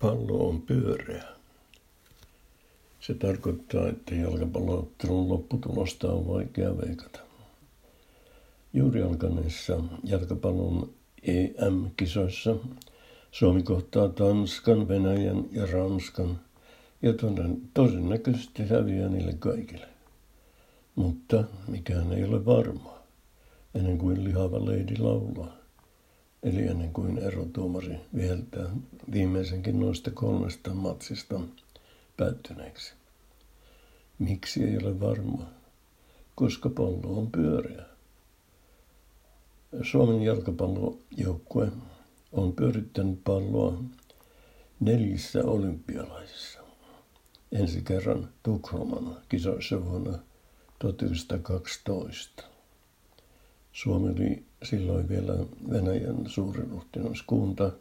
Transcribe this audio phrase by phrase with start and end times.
[0.00, 1.24] Pallo on pyöreä.
[3.00, 7.20] Se tarkoittaa, että jalkapalloottelun lopputulosta on vaikea veikata.
[8.72, 10.90] Juuri alkaneissa jalkapallon
[11.22, 12.56] EM-kisoissa
[13.30, 16.40] Suomi kohtaa Tanskan, Venäjän ja Ranskan
[17.02, 17.12] ja
[17.74, 19.88] todennäköisesti häviää niille kaikille.
[20.94, 23.02] Mutta mikään ei ole varmaa,
[23.74, 25.59] ennen kuin lihava leidi laulaa.
[26.42, 28.70] Eli ennen kuin erotuomari viheltää
[29.12, 31.40] viimeisenkin noista kolmesta matsista
[32.16, 32.94] päättyneeksi.
[34.18, 35.50] Miksi ei ole varmaa?
[36.34, 37.84] Koska pallo on pyöreä.
[39.82, 41.72] Suomen jalkapallojoukkue
[42.32, 43.82] on pyörittänyt palloa
[44.80, 46.60] neljässä olympialaisissa.
[47.52, 50.18] Ensi kerran Tukholman kisoissa vuonna
[50.78, 52.49] 1912.
[53.72, 55.32] Suomi oli silloin vielä
[55.70, 57.72] Venäjän suuriruhtinaskunta,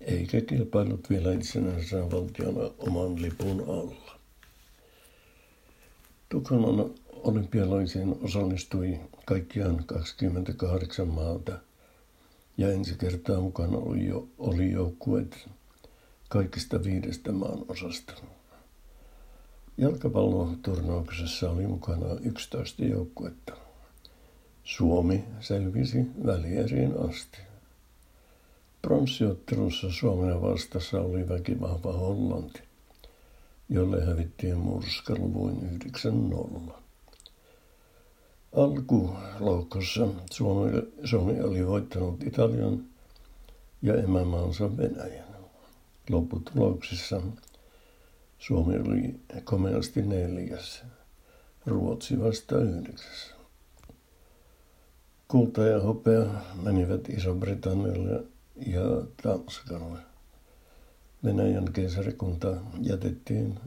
[0.00, 4.18] eikä kilpailut vielä itsenäisenä valtiona oman lipun alla.
[6.28, 11.58] Tukholman olympialaisiin osallistui kaikkiaan 28 maata
[12.58, 15.48] ja ensi kertaa mukana oli, jo, oli joukkueet
[16.28, 18.12] kaikista viidestä maan osasta.
[19.78, 23.61] Jalkapalloturnauksessa oli mukana 11 joukkuetta.
[24.64, 27.38] Suomi selvisi välieriin asti.
[28.82, 32.60] Pronssiottelussa Suomea vastassa oli väkivahva Hollanti,
[33.68, 35.80] jolle hävittiin murskaluvuin
[36.68, 36.72] 9-0.
[38.56, 42.84] Alkuloukossa Suomi, Suomi oli voittanut Italian
[43.82, 45.32] ja emämaansa Venäjän.
[46.10, 47.22] Lopputuloksissa
[48.38, 50.82] Suomi oli komeasti neljäs,
[51.66, 53.41] Ruotsi vasta yhdeksäs.
[55.32, 56.26] Kulta ja hopea
[56.62, 58.24] menivät Iso-Britannialle
[58.66, 58.82] ja
[59.22, 59.98] Tanskalle.
[61.24, 63.60] Venäjän keisarikunta jätettiin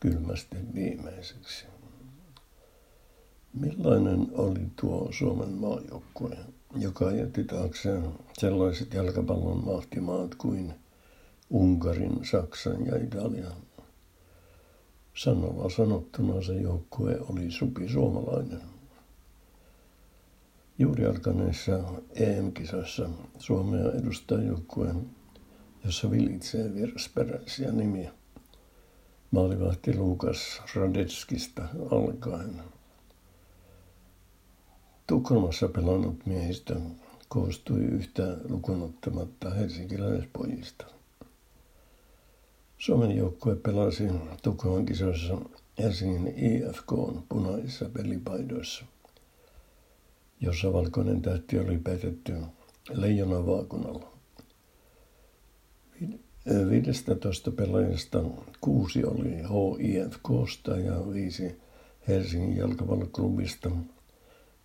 [0.00, 1.66] kylmästi viimeiseksi.
[3.52, 6.36] Millainen oli tuo Suomen maajoukkue,
[6.76, 8.04] joka jätti taakseen
[8.38, 10.74] sellaiset jalkapallon mahtimaat kuin
[11.50, 13.56] Unkarin, Saksan ja Italian?
[15.14, 18.81] Sanalla sanottuna se joukkue oli supi suomalainen.
[20.82, 21.72] Juuri alkaneissa
[22.14, 24.38] EM-kisoissa Suomea edustaa
[25.84, 28.12] jossa vilitsee vierasperäisiä nimiä.
[29.30, 32.62] Maalivahti Lukas Radetskista alkaen.
[35.06, 36.80] Tukholmassa pelannut miehistö
[37.28, 40.86] koostui yhtä lukunottamatta helsinkiläispojista.
[42.78, 44.04] Suomen joukkue pelasi
[44.42, 45.38] Tukholman kisoissa
[45.78, 46.92] Helsingin IFK
[47.28, 48.84] punaisissa pelipaidoissa
[50.42, 52.32] jossa valkoinen tähti oli päätetty
[52.90, 54.12] leijona vaakunalla.
[56.70, 58.24] 15 pelaajasta
[58.60, 59.36] kuusi oli
[59.82, 61.60] HIFKsta ja viisi
[62.08, 63.70] Helsingin jalkapalloklubista.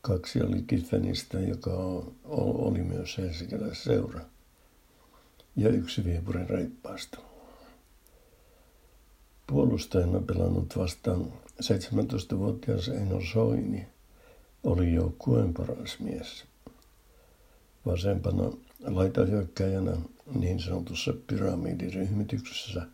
[0.00, 3.16] Kaksi oli Kitfenistä, joka oli myös
[3.72, 4.20] seura.
[5.56, 7.18] Ja yksi Viepurin reippaasta.
[9.46, 11.32] Puolustajana pelannut vastaan
[11.62, 13.86] 17-vuotias Eino Soini–
[14.66, 16.44] oli joukkueen paras mies.
[17.86, 18.52] Vasempana
[18.86, 19.96] laitahyökkäjänä
[20.34, 22.86] niin sanotussa pyramidiryhmityksessä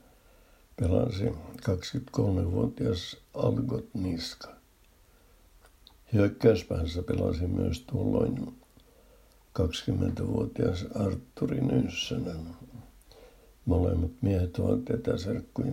[0.76, 1.28] pelasi
[1.60, 4.48] 23-vuotias Algot Niska.
[6.12, 8.54] Hyökkäyspäässä pelasi myös tuolloin
[9.58, 12.46] 20-vuotias Arturi Nyssänen.
[13.64, 15.72] Molemmat miehet ovat etäserkkuja.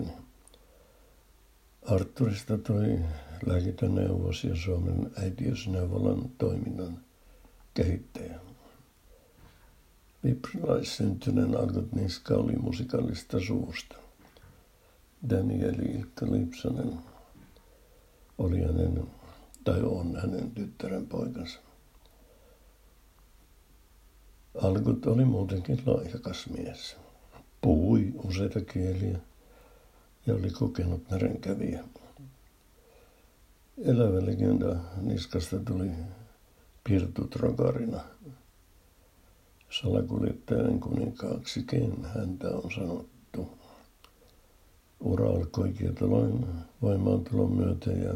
[1.86, 3.00] Arturista toi
[3.46, 7.00] lääkintäneuvos ja Suomen äitiysneuvolan toiminnan
[7.74, 8.40] kehittäjä.
[10.24, 13.96] Viprilaissyntyneen Algot Niska oli musikaalista suusta.
[15.30, 17.00] Danieli Ilkka Lipsanen
[18.38, 19.08] oli hänen,
[19.64, 21.60] tai on hänen tyttären poikansa.
[24.62, 26.96] Algut oli muutenkin lahjakas mies.
[27.62, 29.20] Puhui useita kieliä
[30.26, 31.84] ja oli kokenut merenkävijä.
[33.86, 35.92] Elävä legenda niskasta tuli
[36.84, 38.00] Pirtu Trogarina.
[39.70, 43.48] Salakuljettajan kuninkaaksi, ken häntä on sanottu.
[45.00, 46.46] Ura alkoi kietoloin
[46.82, 48.14] voimaantulon myötä ja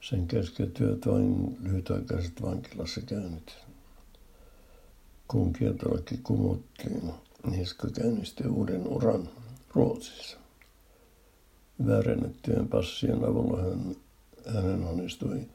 [0.00, 3.58] sen keskeytyöt vain lyhytaikaiset vankilassa käynyt.
[5.28, 7.12] Kun kietolaki kumottiin,
[7.50, 9.28] Niska käynnisti uuden uran
[9.74, 10.38] Ruotsissa.
[11.86, 13.96] Väärennettyjen passien avulla hän
[14.54, 15.48] hänen onnistui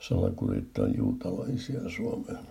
[0.00, 2.46] salakuljettaa juutalaisia Suomeen,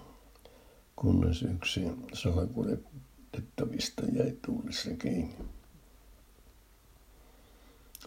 [0.96, 1.82] kunnes yksi
[2.14, 5.36] salakuljetettavista jäi tuulissa kiinni.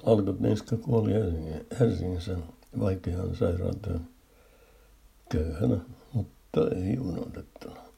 [0.07, 1.13] Alkot Neska kuoli
[1.81, 2.37] Helsingissä
[2.81, 4.01] vaikeaan sairauteen
[5.29, 5.77] köyhänä,
[6.13, 7.94] mutta ei unohdettuna.